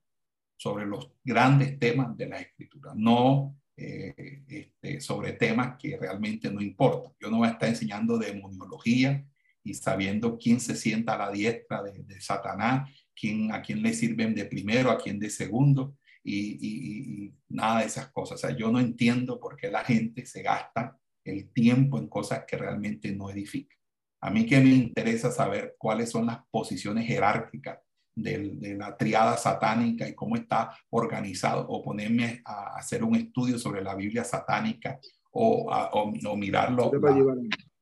[0.56, 6.60] sobre los grandes temas de la Escritura, no eh, este, sobre temas que realmente no
[6.60, 7.12] importan.
[7.20, 9.26] Yo no voy a estar enseñando demonología
[9.64, 14.34] y sabiendo quién se sienta a la diestra de, Satanás, quién, a quién le sirven
[14.34, 18.36] de primero, a quién de segundo, y, y, nada de esas cosas.
[18.36, 22.44] O sea, yo no entiendo por qué la gente se gasta el tiempo en cosas
[22.46, 23.78] que realmente no edifican.
[24.20, 27.78] A mí que me interesa saber cuáles son las posiciones jerárquicas
[28.14, 33.82] de, la triada satánica y cómo está organizado, o ponerme a hacer un estudio sobre
[33.82, 34.98] la Biblia satánica
[35.32, 36.92] o, o, mirarlo,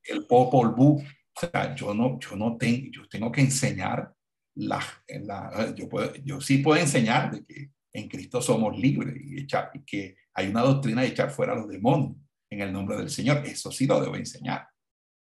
[0.04, 1.02] el Popol Vuh.
[1.34, 4.12] O sea, yo no, yo no tengo, yo tengo que enseñar
[4.54, 9.40] la, la yo, puedo, yo sí puedo enseñar de que en Cristo somos libres y,
[9.40, 12.16] echar, y que hay una doctrina de echar fuera a los demonios
[12.50, 13.42] en el nombre del Señor.
[13.46, 14.66] Eso sí lo debo enseñar,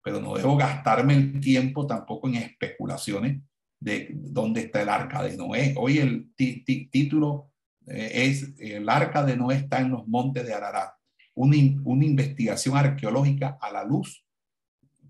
[0.03, 3.41] pero no debo gastarme el tiempo tampoco en especulaciones
[3.81, 5.73] de dónde está el arca de Noé.
[5.75, 7.51] Hoy el título
[7.87, 10.93] eh, es El arca de Noé está en los montes de Ararat,
[11.33, 14.23] una, una investigación arqueológica a la luz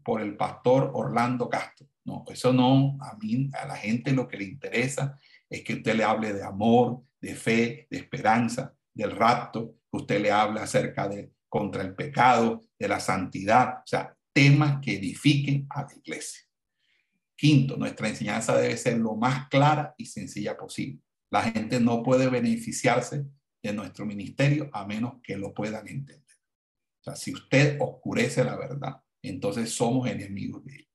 [0.04, 1.88] por el pastor Orlando Castro.
[2.06, 5.20] No, eso no, a mí, a la gente lo que le interesa
[5.50, 10.22] es que usted le hable de amor, de fe, de esperanza, del rapto, que usted
[10.22, 15.68] le hable acerca de contra el pecado, de la santidad, o sea, temas que edifiquen
[15.70, 16.48] a la iglesia.
[17.42, 21.02] Quinto, nuestra enseñanza debe ser lo más clara y sencilla posible.
[21.32, 23.26] La gente no puede beneficiarse
[23.64, 26.38] de nuestro ministerio a menos que lo puedan entender.
[27.00, 30.88] O sea, si usted oscurece la verdad, entonces somos enemigos de él.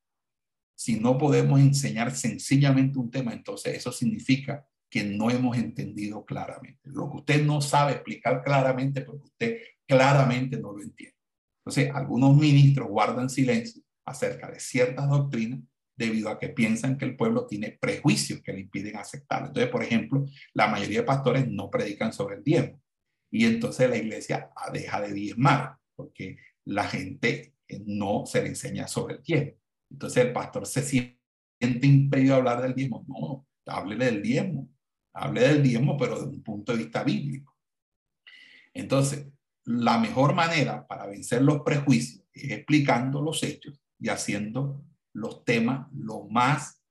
[0.79, 6.91] Si no podemos enseñar sencillamente un tema, entonces eso significa que no hemos entendido claramente.
[6.91, 11.17] Lo que usted no sabe explicar claramente, porque usted claramente no lo entiende.
[11.65, 15.59] Entonces, algunos ministros guardan silencio acerca de ciertas doctrinas
[15.97, 19.49] debido a que piensan que el pueblo tiene prejuicios que le impiden aceptarlo.
[19.49, 22.81] Entonces, por ejemplo, la mayoría de pastores no predican sobre el diezmo
[23.31, 27.55] y entonces la iglesia deja de diezmar porque la gente
[27.87, 29.59] no se le enseña sobre el diezmo.
[29.91, 31.17] Entonces el pastor se siente
[31.87, 33.05] impedido a hablar del diezmo.
[33.09, 34.71] No, hable del diezmo,
[35.15, 37.57] hable del diezmo, pero de un punto de vista bíblico.
[38.75, 39.27] Entonces,
[39.65, 44.85] la mejor manera para vencer los prejuicios es explicando los hechos y haciendo
[45.17, 46.83] los temas lo más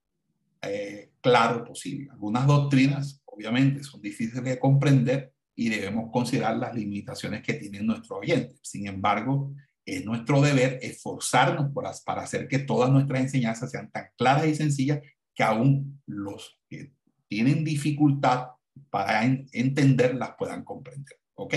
[0.62, 2.08] eh, claro posible.
[2.10, 8.16] Algunas doctrinas, obviamente, son difíciles de comprender y debemos considerar las limitaciones que tienen nuestro
[8.16, 8.56] oyente.
[8.62, 9.54] Sin embargo,
[9.84, 14.54] es nuestro deber esforzarnos por, para hacer que todas nuestras enseñanzas sean tan claras y
[14.56, 15.00] sencillas
[15.32, 16.92] que aún los que
[17.28, 18.48] tienen dificultad
[18.90, 21.20] para entenderlas puedan comprender.
[21.34, 21.54] ¿Ok?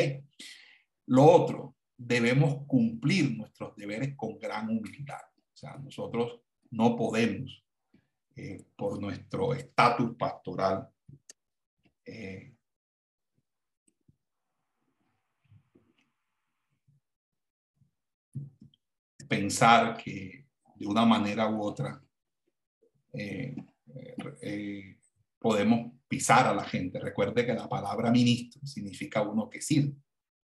[1.08, 5.22] Lo otro, debemos cumplir nuestros deberes con gran humildad.
[5.36, 6.42] O sea, nosotros
[6.72, 7.64] no podemos,
[8.36, 10.90] eh, por nuestro estatus pastoral,
[12.06, 12.54] eh,
[19.28, 22.02] pensar que de una manera u otra
[23.14, 23.56] eh,
[25.38, 27.00] podemos pisar a la gente.
[27.00, 29.96] Recuerde que la palabra ministro significa uno que sirve.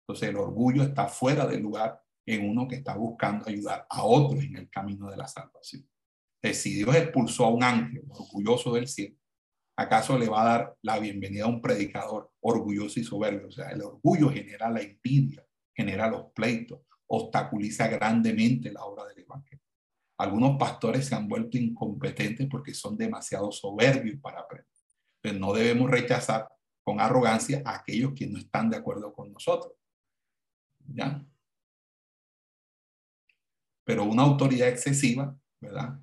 [0.00, 4.42] Entonces el orgullo está fuera del lugar en uno que está buscando ayudar a otros
[4.44, 5.86] en el camino de la salvación
[6.52, 9.16] Dios expulsó a un ángel orgulloso del cielo,
[9.76, 13.48] ¿acaso le va a dar la bienvenida a un predicador orgulloso y soberbio?
[13.48, 15.44] O sea, el orgullo genera la envidia,
[15.74, 19.64] genera los pleitos, obstaculiza grandemente la obra del evangelio.
[20.18, 24.66] Algunos pastores se han vuelto incompetentes porque son demasiado soberbios para aprender.
[25.20, 26.48] Pero no debemos rechazar
[26.82, 29.74] con arrogancia a aquellos que no están de acuerdo con nosotros.
[30.86, 31.22] ¿Ya?
[33.84, 36.00] Pero una autoridad excesiva, ¿verdad?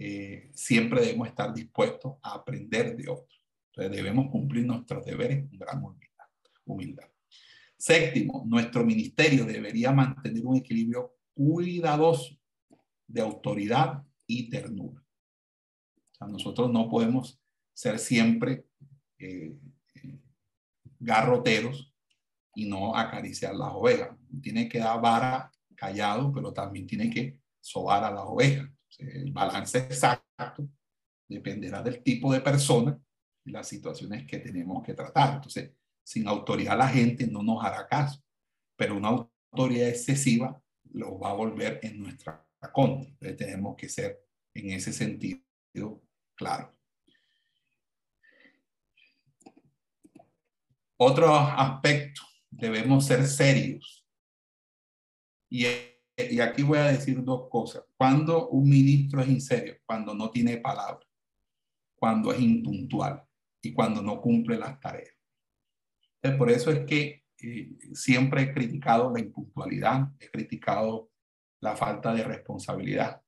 [0.00, 3.42] Eh, siempre debemos estar dispuestos a aprender de otros.
[3.72, 6.24] Entonces debemos cumplir nuestros deberes con gran humildad.
[6.64, 7.08] humildad.
[7.76, 12.36] Séptimo, nuestro ministerio debería mantener un equilibrio cuidadoso
[13.08, 15.02] de autoridad y ternura.
[15.02, 17.40] O sea, nosotros no podemos
[17.72, 18.66] ser siempre
[19.18, 19.56] eh,
[21.00, 21.92] garroteros
[22.54, 24.16] y no acariciar las ovejas.
[24.40, 28.68] Tiene que dar vara callado, pero también tiene que sobar a las ovejas.
[28.98, 30.68] El balance exacto
[31.28, 33.00] dependerá del tipo de persona
[33.44, 35.36] y las situaciones que tenemos que tratar.
[35.36, 35.72] Entonces,
[36.04, 38.22] sin autoridad la gente no nos hará caso,
[38.76, 40.60] pero una autoridad excesiva
[40.92, 43.08] lo va a volver en nuestra contra.
[43.08, 44.18] Entonces tenemos que ser
[44.54, 45.40] en ese sentido
[46.34, 46.74] claro.
[51.00, 54.04] Otro aspecto, debemos ser serios.
[55.48, 55.64] Y,
[56.18, 57.84] y aquí voy a decir dos cosas.
[57.96, 61.06] Cuando un ministro es inserio, cuando no tiene palabra,
[61.94, 63.22] cuando es impuntual
[63.62, 65.14] y cuando no cumple las tareas.
[66.36, 71.10] por eso es que eh, siempre he criticado la impuntualidad, he criticado
[71.60, 73.22] la falta de responsabilidad,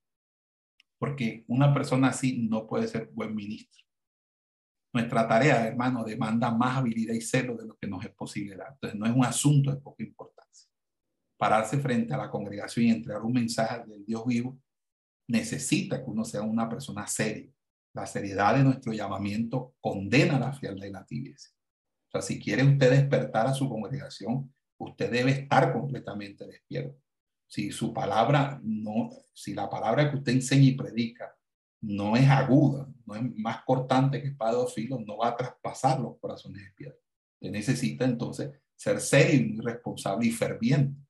[0.97, 3.81] porque una persona así no puede ser buen ministro.
[4.93, 8.73] Nuestra tarea, hermano, demanda más habilidad y celo de lo que nos es posible dar.
[8.73, 10.40] Entonces, no es un asunto de poca importancia.
[11.41, 14.59] Pararse frente a la congregación y entregar un mensaje del Dios vivo
[15.27, 17.51] necesita que uno sea una persona seria.
[17.95, 21.49] La seriedad de nuestro llamamiento condena la frialdad y la tibieza.
[21.49, 27.01] O sea, si quiere usted despertar a su congregación, usted debe estar completamente despierto.
[27.47, 31.35] Si su palabra no, si la palabra que usted enseña y predica
[31.81, 35.99] no es aguda, no es más cortante que espada de filos, no va a traspasar
[36.01, 36.97] los corazones de piedra.
[37.41, 41.01] Usted necesita entonces ser serio y responsable y ferviente.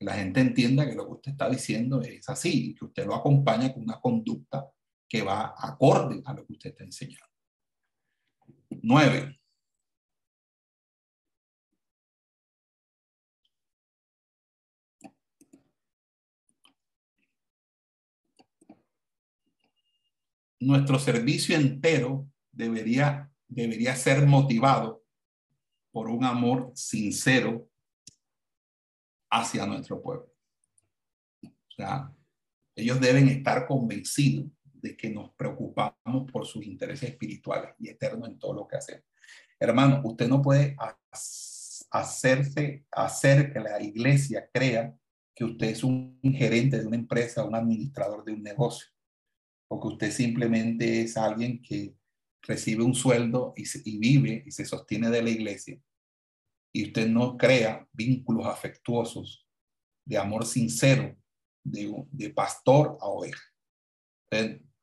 [0.00, 3.14] La gente entienda que lo que usted está diciendo es así y que usted lo
[3.14, 4.66] acompaña con una conducta
[5.06, 7.26] que va acorde a lo que usted está enseñando.
[8.82, 9.38] Nueve,
[20.60, 25.04] nuestro servicio entero debería, debería ser motivado
[25.90, 27.69] por un amor sincero
[29.30, 30.32] hacia nuestro pueblo.
[31.42, 32.12] O sea,
[32.74, 38.38] ellos deben estar convencidos de que nos preocupamos por sus intereses espirituales y eternos en
[38.38, 39.04] todo lo que hacemos.
[39.58, 40.76] Hermano, usted no puede
[41.90, 44.94] hacerse, hacer que la iglesia crea
[45.34, 48.88] que usted es un gerente de una empresa, un administrador de un negocio
[49.70, 51.94] porque usted simplemente es alguien que
[52.42, 55.80] recibe un sueldo y, vive y se sostiene de la iglesia,
[56.72, 59.46] y usted no crea vínculos afectuosos
[60.04, 61.16] de amor sincero
[61.62, 63.42] de, pastor a oveja.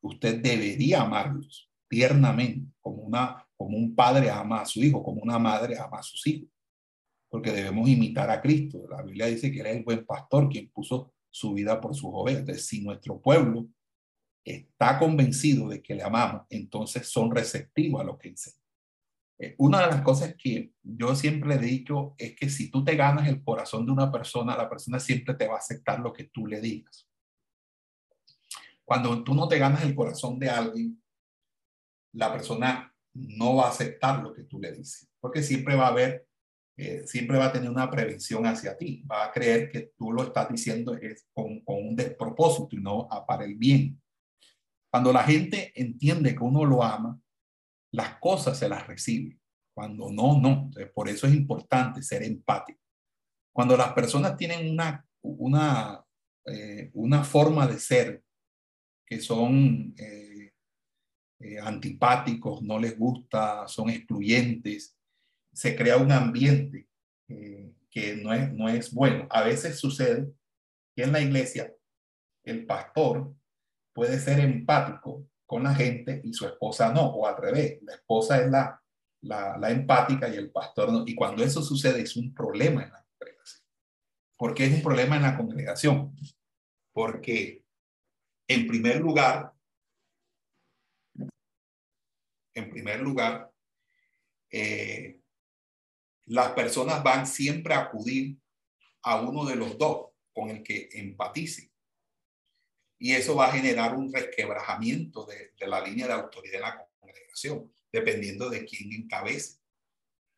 [0.00, 5.38] Usted, debería amarlos tiernamente, como, una, como un padre ama a su hijo, como una
[5.38, 6.48] madre ama a sus hijos,
[7.30, 8.86] porque debemos imitar a Cristo.
[8.88, 12.10] La Biblia dice que Él es el buen pastor quien puso su vida por sus
[12.12, 12.40] ovejas.
[12.40, 13.68] Entonces, si nuestro pueblo
[14.44, 18.57] está convencido de que le amamos, entonces son receptivos a lo que enseña.
[19.38, 22.96] Eh, una de las cosas que yo siempre he dicho es que si tú te
[22.96, 26.24] ganas el corazón de una persona, la persona siempre te va a aceptar lo que
[26.24, 27.08] tú le digas.
[28.84, 31.00] Cuando tú no te ganas el corazón de alguien,
[32.14, 35.90] la persona no va a aceptar lo que tú le dices, porque siempre va a
[35.90, 36.26] haber,
[36.76, 40.22] eh, siempre va a tener una prevención hacia ti, va a creer que tú lo
[40.22, 44.00] estás diciendo es con, con un despropósito y no para el bien.
[44.90, 47.20] Cuando la gente entiende que uno lo ama,
[47.92, 49.38] las cosas se las recibe.
[49.74, 50.70] Cuando no, no.
[50.94, 52.80] por eso es importante ser empático.
[53.52, 56.04] Cuando las personas tienen una, una,
[56.46, 58.22] eh, una forma de ser
[59.06, 60.52] que son eh,
[61.40, 64.96] eh, antipáticos, no les gusta, son excluyentes,
[65.52, 66.86] se crea un ambiente
[67.90, 69.26] que no es, no es bueno.
[69.30, 70.32] A veces sucede
[70.96, 71.72] que en la iglesia
[72.44, 73.34] el pastor
[73.92, 78.38] puede ser empático con la gente y su esposa no, o al revés, la esposa
[78.38, 78.78] es la,
[79.22, 81.04] la, empática y el pastor no.
[81.06, 83.62] Y cuando eso sucede es un problema en la congregación.
[84.36, 86.14] ¿Por qué es un problema en la congregación?
[86.92, 87.64] Porque
[88.46, 89.54] en primer lugar,
[92.54, 93.50] en primer lugar,
[94.50, 95.18] eh,
[96.26, 98.36] las personas van siempre a acudir
[99.02, 101.72] a uno de los dos con el que empatice
[102.98, 107.72] y eso va a generar un resquebrajamiento de, la línea de autoridad en la congregación,
[107.92, 109.60] dependiendo de quién encabece.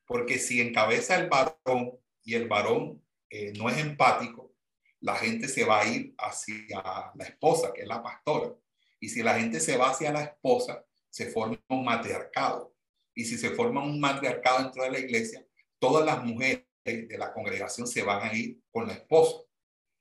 [0.04, 4.54] Porque si encabeza el varón y el varón eh, no es empático,
[5.00, 8.54] la gente se va a ir hacia la esposa, que es la pastora.
[8.98, 12.74] Y si la gente se va hacia la esposa, se forma un matriarcado.
[13.14, 15.46] Y si se forma un matriarcado dentro de la iglesia,
[15.78, 19.38] todas las mujeres de la congregación se van a ir con la esposa.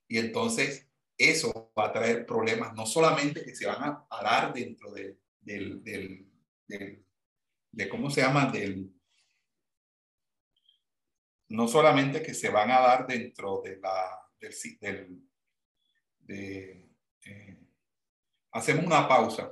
[0.08, 0.89] Y entonces
[1.20, 5.84] eso va a traer problemas, no solamente que se van a, dar dentro de, del,
[5.84, 8.50] de, ¿cómo se llama?
[8.50, 8.90] Del,
[11.50, 15.22] no solamente que se van a dar dentro de la, del, del
[16.20, 16.90] de,
[17.26, 17.58] eh,
[18.52, 19.52] hacemos una pausa.